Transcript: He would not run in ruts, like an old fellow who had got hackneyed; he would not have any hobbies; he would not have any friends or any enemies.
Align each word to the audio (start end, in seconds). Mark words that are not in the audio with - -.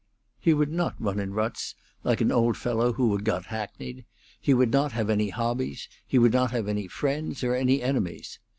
He 0.39 0.55
would 0.55 0.71
not 0.71 0.95
run 0.99 1.19
in 1.19 1.31
ruts, 1.35 1.75
like 2.03 2.21
an 2.21 2.31
old 2.31 2.57
fellow 2.57 2.93
who 2.93 3.13
had 3.15 3.23
got 3.23 3.45
hackneyed; 3.45 4.03
he 4.39 4.51
would 4.51 4.71
not 4.71 4.93
have 4.93 5.11
any 5.11 5.29
hobbies; 5.29 5.87
he 6.07 6.17
would 6.17 6.33
not 6.33 6.49
have 6.49 6.67
any 6.67 6.87
friends 6.87 7.43
or 7.43 7.53
any 7.53 7.83
enemies. 7.83 8.39